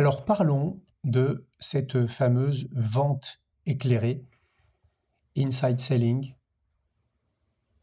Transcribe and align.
Alors 0.00 0.24
parlons 0.24 0.80
de 1.04 1.46
cette 1.58 2.06
fameuse 2.06 2.70
vente 2.72 3.42
éclairée, 3.66 4.24
inside 5.36 5.78
selling, 5.78 6.34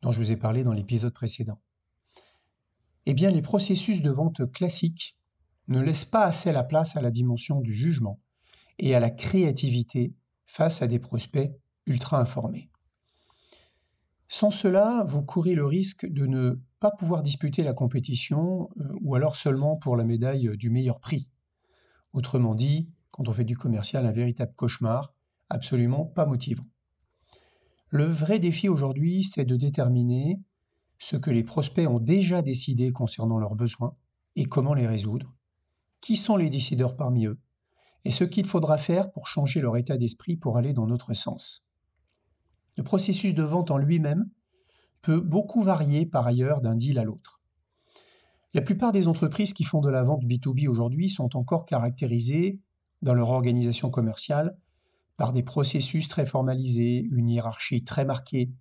dont 0.01 0.11
je 0.11 0.17
vous 0.17 0.31
ai 0.31 0.35
parlé 0.35 0.63
dans 0.63 0.73
l'épisode 0.73 1.13
précédent. 1.13 1.61
Eh 3.05 3.13
bien, 3.13 3.29
les 3.29 3.43
processus 3.43 4.01
de 4.01 4.09
vente 4.09 4.51
classiques 4.51 5.15
ne 5.67 5.79
laissent 5.79 6.05
pas 6.05 6.23
assez 6.23 6.51
la 6.51 6.63
place 6.63 6.95
à 6.95 7.01
la 7.01 7.11
dimension 7.11 7.61
du 7.61 7.71
jugement 7.71 8.19
et 8.79 8.95
à 8.95 8.99
la 8.99 9.11
créativité 9.11 10.15
face 10.47 10.81
à 10.81 10.87
des 10.87 10.97
prospects 10.97 11.51
ultra 11.85 12.19
informés. 12.19 12.71
Sans 14.27 14.49
cela, 14.49 15.03
vous 15.07 15.21
courez 15.21 15.53
le 15.53 15.67
risque 15.67 16.07
de 16.07 16.25
ne 16.25 16.59
pas 16.79 16.89
pouvoir 16.89 17.21
disputer 17.21 17.61
la 17.61 17.73
compétition 17.73 18.71
euh, 18.79 18.91
ou 19.01 19.13
alors 19.13 19.35
seulement 19.35 19.75
pour 19.75 19.95
la 19.95 20.03
médaille 20.03 20.57
du 20.57 20.71
meilleur 20.71 20.99
prix. 20.99 21.29
Autrement 22.17 22.55
dit, 22.55 22.89
quand 23.11 23.29
on 23.29 23.31
fait 23.31 23.45
du 23.45 23.55
commercial, 23.55 24.07
un 24.07 24.11
véritable 24.11 24.55
cauchemar, 24.55 25.13
absolument 25.49 26.03
pas 26.03 26.25
motivant. 26.25 26.65
Le 27.89 28.05
vrai 28.05 28.39
défi 28.39 28.69
aujourd'hui, 28.69 29.23
c'est 29.23 29.45
de 29.45 29.55
déterminer 29.55 30.41
ce 30.97 31.15
que 31.15 31.29
les 31.29 31.43
prospects 31.43 31.87
ont 31.87 31.99
déjà 31.99 32.41
décidé 32.41 32.91
concernant 32.91 33.37
leurs 33.37 33.53
besoins 33.53 33.95
et 34.35 34.45
comment 34.45 34.73
les 34.73 34.87
résoudre, 34.87 35.35
qui 36.01 36.15
sont 36.15 36.37
les 36.37 36.49
décideurs 36.49 36.95
parmi 36.95 37.27
eux, 37.27 37.39
et 38.03 38.09
ce 38.09 38.23
qu'il 38.23 38.47
faudra 38.47 38.79
faire 38.79 39.11
pour 39.11 39.27
changer 39.27 39.61
leur 39.61 39.77
état 39.77 39.97
d'esprit 39.97 40.37
pour 40.37 40.57
aller 40.57 40.73
dans 40.73 40.87
notre 40.87 41.13
sens. 41.13 41.67
Le 42.77 42.83
processus 42.83 43.35
de 43.35 43.43
vente 43.43 43.69
en 43.69 43.77
lui-même 43.77 44.27
peut 45.03 45.21
beaucoup 45.21 45.61
varier 45.61 46.07
par 46.07 46.25
ailleurs 46.25 46.61
d'un 46.61 46.73
deal 46.73 46.97
à 46.97 47.03
l'autre. 47.03 47.43
La 48.57 48.63
plupart 48.63 48.91
des 48.91 49.07
entreprises 49.07 49.53
qui 49.53 49.63
font 49.63 49.81
de 49.81 49.89
la 49.91 50.01
vente 50.01 50.25
B2B 50.25 50.67
aujourd'hui 50.67 51.11
sont 51.11 51.37
encore 51.37 51.63
caractérisées, 51.63 52.59
dans 53.03 53.13
leur 53.13 53.29
organisation 53.29 53.91
commerciale, 53.91 54.57
par 55.15 55.31
des 55.31 55.43
processus 55.43 56.07
très 56.07 56.25
formalisés, 56.25 57.07
une 57.11 57.29
hiérarchie 57.29 57.83
très 57.83 58.03
marquée, 58.03 58.51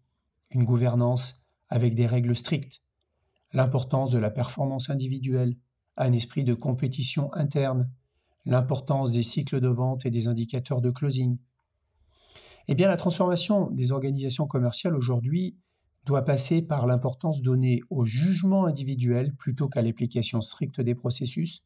une 0.51 0.65
gouvernance 0.65 1.47
avec 1.71 1.95
des 1.95 2.05
règles 2.05 2.37
strictes, 2.37 2.83
l'importance 3.55 4.11
de 4.11 4.19
la 4.19 4.29
performance 4.29 4.91
individuelle, 4.91 5.57
un 5.97 6.13
esprit 6.13 6.45
de 6.45 6.53
compétition 6.53 7.33
interne, 7.33 7.91
l'importance 8.45 9.13
des 9.13 9.23
cycles 9.23 9.63
de 9.63 9.69
vente 9.69 10.05
et 10.05 10.11
des 10.11 10.29
indicateurs 10.29 10.83
de 10.83 10.91
closing, 10.91 11.39
eh 12.69 12.75
bien, 12.75 12.89
la 12.89 12.99
transformation 12.99 13.71
des 13.71 13.93
organisations 13.93 14.47
commerciales 14.47 14.95
aujourd'hui 14.95 15.57
doit 16.07 16.25
passer 16.25 16.62
par 16.62 16.87
l'importance 16.87 17.43
donnée 17.43 17.83
au 17.91 18.05
jugement 18.05 18.65
individuel 18.65 19.35
plutôt 19.35 19.69
qu'à 19.69 19.83
l'application 19.83 20.41
stricte 20.41 20.81
des 20.81 20.95
processus, 20.95 21.65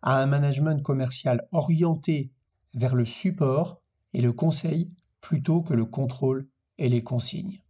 à 0.00 0.20
un 0.20 0.26
management 0.26 0.82
commercial 0.82 1.46
orienté 1.52 2.32
vers 2.74 2.94
le 2.94 3.04
support 3.04 3.82
et 4.14 4.22
le 4.22 4.32
conseil 4.32 4.90
plutôt 5.20 5.60
que 5.60 5.74
le 5.74 5.84
contrôle 5.84 6.48
et 6.78 6.88
les 6.88 7.02
consignes. 7.02 7.62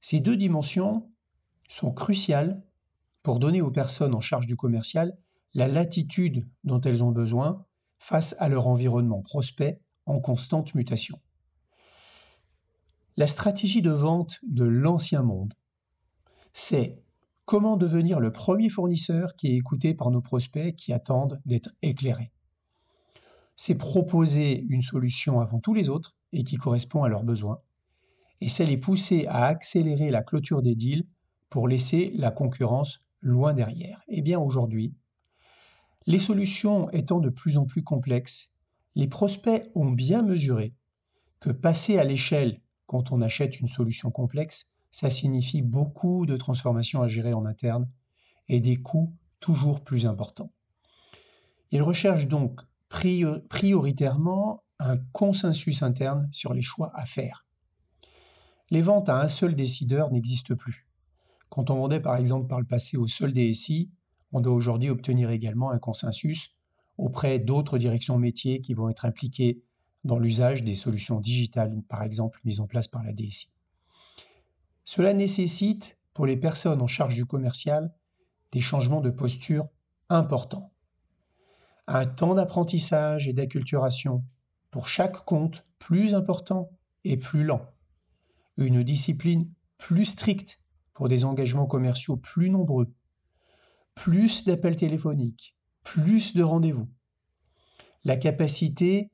Ces 0.00 0.20
deux 0.20 0.36
dimensions 0.36 1.08
sont 1.68 1.92
cruciales 1.92 2.60
pour 3.22 3.38
donner 3.38 3.62
aux 3.62 3.70
personnes 3.70 4.14
en 4.14 4.20
charge 4.20 4.48
du 4.48 4.56
commercial 4.56 5.16
la 5.54 5.68
latitude 5.68 6.48
dont 6.64 6.80
elles 6.80 7.04
ont 7.04 7.12
besoin 7.12 7.64
face 7.98 8.34
à 8.40 8.48
leur 8.48 8.66
environnement 8.66 9.22
prospect 9.22 9.80
en 10.06 10.18
constante 10.18 10.74
mutation. 10.74 11.20
La 13.18 13.26
stratégie 13.26 13.82
de 13.82 13.90
vente 13.90 14.40
de 14.42 14.64
l'ancien 14.64 15.22
monde, 15.22 15.52
c'est 16.54 17.02
comment 17.44 17.76
devenir 17.76 18.20
le 18.20 18.32
premier 18.32 18.70
fournisseur 18.70 19.36
qui 19.36 19.48
est 19.48 19.56
écouté 19.56 19.92
par 19.92 20.10
nos 20.10 20.22
prospects 20.22 20.74
qui 20.76 20.94
attendent 20.94 21.38
d'être 21.44 21.74
éclairés. 21.82 22.32
C'est 23.54 23.76
proposer 23.76 24.64
une 24.70 24.80
solution 24.80 25.40
avant 25.40 25.60
tous 25.60 25.74
les 25.74 25.90
autres 25.90 26.16
et 26.32 26.42
qui 26.42 26.56
correspond 26.56 27.04
à 27.04 27.10
leurs 27.10 27.24
besoins. 27.24 27.60
Et 28.40 28.48
c'est 28.48 28.64
les 28.64 28.78
pousser 28.78 29.26
à 29.26 29.44
accélérer 29.44 30.10
la 30.10 30.22
clôture 30.22 30.62
des 30.62 30.74
deals 30.74 31.06
pour 31.50 31.68
laisser 31.68 32.12
la 32.14 32.30
concurrence 32.30 33.00
loin 33.20 33.52
derrière. 33.52 34.02
Eh 34.08 34.22
bien 34.22 34.40
aujourd'hui, 34.40 34.94
les 36.06 36.18
solutions 36.18 36.88
étant 36.90 37.20
de 37.20 37.28
plus 37.28 37.58
en 37.58 37.66
plus 37.66 37.84
complexes, 37.84 38.54
les 38.94 39.06
prospects 39.06 39.70
ont 39.74 39.90
bien 39.90 40.22
mesuré 40.22 40.74
que 41.40 41.50
passer 41.50 41.98
à 41.98 42.04
l'échelle 42.04 42.62
quand 42.92 43.10
on 43.10 43.22
achète 43.22 43.58
une 43.58 43.68
solution 43.68 44.10
complexe, 44.10 44.68
ça 44.90 45.08
signifie 45.08 45.62
beaucoup 45.62 46.26
de 46.26 46.36
transformations 46.36 47.00
à 47.00 47.08
gérer 47.08 47.32
en 47.32 47.46
interne 47.46 47.88
et 48.50 48.60
des 48.60 48.82
coûts 48.82 49.16
toujours 49.40 49.80
plus 49.80 50.04
importants. 50.04 50.52
Il 51.70 51.80
recherche 51.80 52.28
donc 52.28 52.60
prioritairement 52.90 54.62
un 54.78 54.98
consensus 54.98 55.82
interne 55.82 56.28
sur 56.32 56.52
les 56.52 56.60
choix 56.60 56.92
à 56.94 57.06
faire. 57.06 57.46
Les 58.68 58.82
ventes 58.82 59.08
à 59.08 59.22
un 59.22 59.28
seul 59.28 59.54
décideur 59.54 60.10
n'existent 60.10 60.54
plus. 60.54 60.86
Quand 61.48 61.70
on 61.70 61.76
vendait 61.76 61.98
par 61.98 62.16
exemple 62.16 62.46
par 62.46 62.60
le 62.60 62.66
passé 62.66 62.98
au 62.98 63.06
seul 63.06 63.32
DSI, 63.32 63.90
on 64.32 64.42
doit 64.42 64.52
aujourd'hui 64.52 64.90
obtenir 64.90 65.30
également 65.30 65.70
un 65.70 65.78
consensus 65.78 66.50
auprès 66.98 67.38
d'autres 67.38 67.78
directions 67.78 68.18
métiers 68.18 68.60
qui 68.60 68.74
vont 68.74 68.90
être 68.90 69.06
impliquées 69.06 69.62
dans 70.04 70.18
l'usage 70.18 70.64
des 70.64 70.74
solutions 70.74 71.20
digitales, 71.20 71.82
par 71.88 72.02
exemple 72.02 72.40
mises 72.44 72.60
en 72.60 72.66
place 72.66 72.88
par 72.88 73.02
la 73.02 73.12
DSI. 73.12 73.52
Cela 74.84 75.14
nécessite, 75.14 75.98
pour 76.12 76.26
les 76.26 76.36
personnes 76.36 76.82
en 76.82 76.86
charge 76.86 77.14
du 77.14 77.24
commercial, 77.24 77.94
des 78.50 78.60
changements 78.60 79.00
de 79.00 79.10
posture 79.10 79.68
importants. 80.08 80.72
Un 81.86 82.06
temps 82.06 82.34
d'apprentissage 82.34 83.28
et 83.28 83.32
d'acculturation 83.32 84.24
pour 84.70 84.88
chaque 84.88 85.24
compte 85.24 85.66
plus 85.78 86.14
important 86.14 86.70
et 87.04 87.16
plus 87.16 87.44
lent. 87.44 87.64
Une 88.56 88.82
discipline 88.82 89.50
plus 89.78 90.06
stricte 90.06 90.60
pour 90.94 91.08
des 91.08 91.24
engagements 91.24 91.66
commerciaux 91.66 92.16
plus 92.16 92.50
nombreux. 92.50 92.92
Plus 93.94 94.44
d'appels 94.44 94.76
téléphoniques, 94.76 95.56
plus 95.82 96.34
de 96.34 96.42
rendez-vous. 96.42 96.88
La 98.04 98.16
capacité 98.16 99.11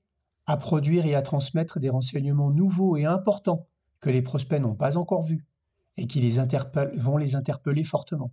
à 0.49 0.57
produire 0.57 1.05
et 1.05 1.15
à 1.15 1.21
transmettre 1.21 1.79
des 1.79 1.91
renseignements 1.91 2.51
nouveaux 2.51 2.97
et 2.97 3.05
importants 3.05 3.69
que 4.01 4.09
les 4.09 4.23
prospects 4.23 4.61
n'ont 4.61 4.75
pas 4.75 4.97
encore 4.97 5.23
vus 5.23 5.45
et 5.99 6.07
qui 6.07 6.27
vont 6.97 7.17
les 7.19 7.35
interpeller 7.35 7.85
fortement. 7.85 8.33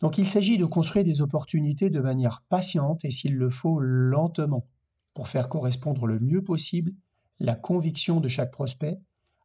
Donc 0.00 0.18
il 0.18 0.26
s'agit 0.26 0.58
de 0.58 0.64
construire 0.64 1.04
des 1.04 1.20
opportunités 1.20 1.90
de 1.90 2.00
manière 2.00 2.42
patiente 2.48 3.04
et 3.04 3.12
s'il 3.12 3.36
le 3.36 3.50
faut 3.50 3.78
lentement 3.78 4.66
pour 5.14 5.28
faire 5.28 5.48
correspondre 5.48 6.08
le 6.08 6.18
mieux 6.18 6.42
possible 6.42 6.92
la 7.38 7.54
conviction 7.54 8.18
de 8.18 8.26
chaque 8.26 8.50
prospect 8.50 8.98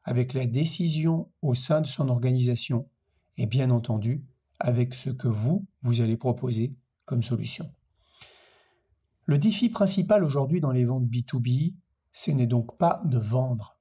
avec 0.04 0.34
la 0.34 0.48
décision 0.48 1.30
au 1.44 1.54
sein 1.54 1.82
de 1.82 1.88
son 1.88 2.10
organisation 2.10 2.90
et 3.38 3.46
bien 3.46 3.70
entendu 3.70 4.24
avec 4.60 4.96
ce 4.96 5.12
que 5.12 5.28
vous, 5.28 5.68
vous 5.84 6.02
allez 6.02 6.18
proposer 6.18 6.74
comme 7.06 7.22
solution. 7.22 7.70
Le 9.30 9.38
défi 9.38 9.70
principal 9.70 10.24
aujourd'hui 10.24 10.60
dans 10.60 10.72
les 10.72 10.86
ventes 10.86 11.06
B2B, 11.06 11.76
ce 12.12 12.32
n'est 12.32 12.48
donc 12.48 12.80
pas 12.80 13.00
de 13.06 13.20
vendre, 13.20 13.78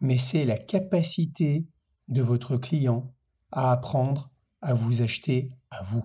mais 0.00 0.16
c'est 0.16 0.46
la 0.46 0.56
capacité 0.56 1.66
de 2.08 2.22
votre 2.22 2.56
client 2.56 3.12
à 3.52 3.70
apprendre 3.70 4.30
à 4.62 4.72
vous 4.72 5.02
acheter 5.02 5.52
à 5.70 5.82
vous. 5.82 6.04